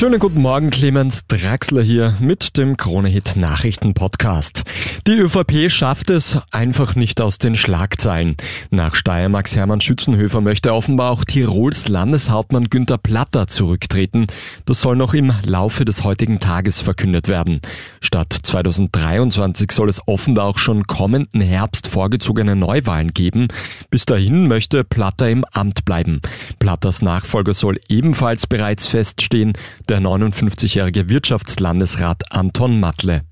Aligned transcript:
Schönen 0.00 0.18
guten 0.18 0.40
Morgen, 0.40 0.70
Clemens 0.70 1.26
Draxler 1.26 1.82
hier 1.82 2.16
mit 2.20 2.56
dem 2.56 2.78
Kronehit 2.78 3.36
Nachrichten 3.36 3.92
Podcast. 3.92 4.62
Die 5.06 5.18
ÖVP 5.18 5.70
schafft 5.70 6.08
es 6.08 6.38
einfach 6.50 6.94
nicht 6.94 7.20
aus 7.20 7.36
den 7.36 7.54
Schlagzeilen. 7.54 8.38
Nach 8.70 8.94
Steiermarks 8.94 9.54
Hermann 9.56 9.82
Schützenhöfer 9.82 10.40
möchte 10.40 10.72
offenbar 10.72 11.10
auch 11.10 11.26
Tirols 11.26 11.88
Landeshauptmann 11.88 12.70
Günther 12.70 12.96
Platter 12.96 13.46
zurücktreten. 13.46 14.24
Das 14.64 14.80
soll 14.80 14.96
noch 14.96 15.12
im 15.12 15.34
Laufe 15.44 15.84
des 15.84 16.02
heutigen 16.02 16.40
Tages 16.40 16.80
verkündet 16.80 17.28
werden. 17.28 17.60
Statt 18.00 18.34
2023 18.42 19.70
soll 19.70 19.90
es 19.90 20.00
offenbar 20.08 20.46
auch 20.46 20.56
schon 20.56 20.86
kommenden 20.86 21.42
Herbst 21.42 21.88
vorgezogene 21.88 22.56
Neuwahlen 22.56 23.12
geben. 23.12 23.48
Bis 23.90 24.06
dahin 24.06 24.48
möchte 24.48 24.82
Platter 24.82 25.28
im 25.28 25.44
Amt 25.52 25.84
bleiben. 25.84 26.22
Platters 26.58 27.02
Nachfolger 27.02 27.52
soll 27.52 27.78
ebenfalls 27.90 28.46
bereits 28.46 28.86
feststehen 28.86 29.52
der 29.90 30.00
59-jährige 30.00 31.08
Wirtschaftslandesrat 31.08 32.32
Anton 32.32 32.78
Matle. 32.78 33.22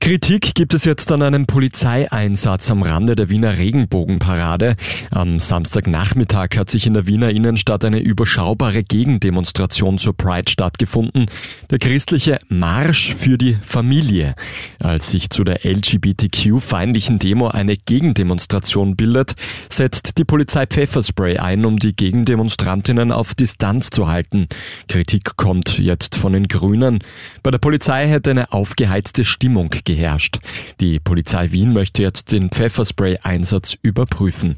Kritik 0.00 0.54
gibt 0.54 0.74
es 0.74 0.84
jetzt 0.84 1.10
an 1.10 1.22
einem 1.22 1.46
Polizeieinsatz 1.46 2.70
am 2.70 2.82
Rande 2.82 3.16
der 3.16 3.28
Wiener 3.30 3.58
Regenbogenparade. 3.58 4.76
Am 5.10 5.40
Samstagnachmittag 5.40 6.56
hat 6.56 6.70
sich 6.70 6.86
in 6.86 6.94
der 6.94 7.06
Wiener 7.06 7.30
Innenstadt 7.30 7.84
eine 7.84 7.98
überschaubare 7.98 8.84
Gegendemonstration 8.84 9.98
zur 9.98 10.16
Pride 10.16 10.50
stattgefunden. 10.50 11.26
Der 11.70 11.78
christliche 11.78 12.38
Marsch 12.48 13.14
für 13.14 13.38
die 13.38 13.54
Familie. 13.60 14.34
Als 14.80 15.10
sich 15.10 15.30
zu 15.30 15.42
der 15.42 15.64
LGBTQ-feindlichen 15.64 17.18
Demo 17.18 17.48
eine 17.48 17.76
Gegendemonstration 17.76 18.94
bildet, 18.94 19.34
setzt 19.68 20.16
die 20.18 20.24
Polizei 20.24 20.66
Pfefferspray 20.66 21.38
ein, 21.38 21.64
um 21.64 21.78
die 21.78 21.94
Gegendemonstrantinnen 21.94 23.10
auf 23.10 23.34
Distanz 23.34 23.90
zu 23.90 24.08
halten. 24.08 24.46
Kritik 24.86 25.36
kommt 25.36 25.78
jetzt 25.78 26.14
von 26.14 26.32
den 26.32 26.46
Grünen. 26.46 27.00
Bei 27.42 27.50
der 27.50 27.58
Polizei 27.58 28.06
hätte 28.06 28.30
eine 28.30 28.52
aufgeheizte 28.52 29.24
Stimmung 29.24 29.70
geherrscht. 29.88 30.38
Die 30.80 31.00
Polizei 31.00 31.50
Wien 31.50 31.72
möchte 31.72 32.02
jetzt 32.02 32.32
den 32.32 32.50
Pfefferspray-Einsatz 32.50 33.76
überprüfen. 33.80 34.54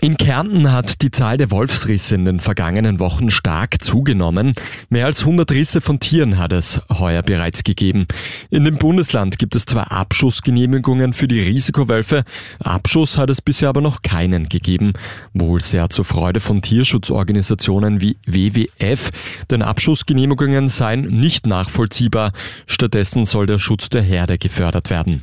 In 0.00 0.16
Kärnten 0.16 0.70
hat 0.70 1.02
die 1.02 1.10
Zahl 1.10 1.38
der 1.38 1.50
Wolfsrisse 1.50 2.14
in 2.14 2.24
den 2.24 2.38
vergangenen 2.38 3.00
Wochen 3.00 3.30
stark 3.32 3.82
zugenommen. 3.82 4.52
Mehr 4.90 5.06
als 5.06 5.22
100 5.22 5.50
Risse 5.50 5.80
von 5.80 5.98
Tieren 5.98 6.38
hat 6.38 6.52
es 6.52 6.80
heuer 6.88 7.22
bereits 7.22 7.64
gegeben. 7.64 8.06
In 8.48 8.64
dem 8.64 8.76
Bundesland 8.76 9.40
gibt 9.40 9.56
es 9.56 9.64
zwar 9.64 9.90
Abschussgenehmigungen 9.90 11.14
für 11.14 11.26
die 11.26 11.40
Risikowölfe, 11.40 12.22
Abschuss 12.60 13.18
hat 13.18 13.28
es 13.28 13.42
bisher 13.42 13.70
aber 13.70 13.80
noch 13.80 14.02
keinen 14.02 14.48
gegeben. 14.48 14.92
Wohl 15.34 15.60
sehr 15.60 15.90
zur 15.90 16.04
Freude 16.04 16.38
von 16.38 16.62
Tierschutzorganisationen 16.62 18.00
wie 18.00 18.16
WWF, 18.24 19.10
denn 19.50 19.62
Abschussgenehmigungen 19.62 20.68
seien 20.68 21.08
nicht 21.08 21.48
nachvollziehbar. 21.48 22.32
Stattdessen 22.68 23.24
soll 23.24 23.46
der 23.46 23.58
Schutz 23.58 23.88
der 23.88 24.02
Herde 24.02 24.38
gefördert 24.38 24.90
werden. 24.90 25.22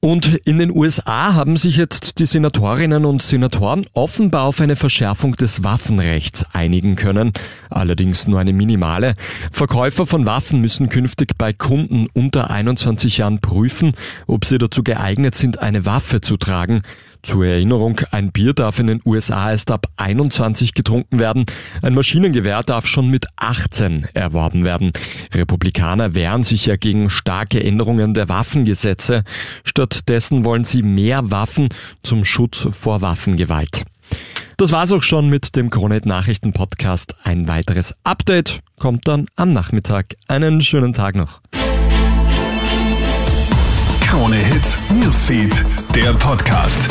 Und 0.00 0.26
in 0.44 0.58
den 0.58 0.70
USA 0.70 1.34
haben 1.34 1.56
sich 1.56 1.76
jetzt 1.76 2.18
die 2.18 2.26
Senatorinnen 2.26 3.06
und 3.06 3.22
Senatoren 3.22 3.86
offenbar 3.94 4.44
auf 4.44 4.60
eine 4.60 4.76
Verschärfung 4.76 5.36
des 5.36 5.64
Waffenrechts 5.64 6.44
einigen 6.52 6.96
können, 6.96 7.32
allerdings 7.70 8.28
nur 8.28 8.38
eine 8.38 8.52
minimale. 8.52 9.14
Verkäufer 9.52 10.06
von 10.06 10.26
Waffen 10.26 10.60
müssen 10.60 10.90
künftig 10.90 11.38
bei 11.38 11.52
Kunden 11.52 12.08
unter 12.12 12.50
21 12.50 13.18
Jahren 13.18 13.40
prüfen, 13.40 13.92
ob 14.26 14.44
sie 14.44 14.58
dazu 14.58 14.84
geeignet 14.84 15.34
sind, 15.34 15.60
eine 15.60 15.86
Waffe 15.86 16.20
zu 16.20 16.36
tragen. 16.36 16.82
Zur 17.26 17.44
Erinnerung, 17.44 18.00
ein 18.12 18.30
Bier 18.30 18.52
darf 18.54 18.78
in 18.78 18.86
den 18.86 19.02
USA 19.04 19.50
erst 19.50 19.72
ab 19.72 19.88
21 19.96 20.74
getrunken 20.74 21.18
werden, 21.18 21.44
ein 21.82 21.92
Maschinengewehr 21.92 22.62
darf 22.62 22.86
schon 22.86 23.10
mit 23.10 23.26
18 23.34 24.06
erworben 24.14 24.62
werden. 24.62 24.92
Republikaner 25.34 26.14
wehren 26.14 26.44
sich 26.44 26.66
ja 26.66 26.76
gegen 26.76 27.10
starke 27.10 27.60
Änderungen 27.64 28.14
der 28.14 28.28
Waffengesetze. 28.28 29.24
Stattdessen 29.64 30.44
wollen 30.44 30.62
sie 30.62 30.84
mehr 30.84 31.32
Waffen 31.32 31.68
zum 32.04 32.24
Schutz 32.24 32.68
vor 32.70 33.00
Waffengewalt. 33.00 33.82
Das 34.56 34.70
war's 34.70 34.92
auch 34.92 35.02
schon 35.02 35.28
mit 35.28 35.56
dem 35.56 35.68
Kronet 35.68 36.06
Nachrichten 36.06 36.52
Podcast. 36.52 37.16
Ein 37.24 37.48
weiteres 37.48 37.96
Update 38.04 38.60
kommt 38.78 39.08
dann 39.08 39.26
am 39.34 39.50
Nachmittag. 39.50 40.14
Einen 40.28 40.60
schönen 40.60 40.92
Tag 40.92 41.16
noch. 41.16 41.40
Krone 44.00 44.36
Hits, 44.36 44.78
Newsfeed, 44.94 45.64
der 45.92 46.14
Podcast. 46.14 46.88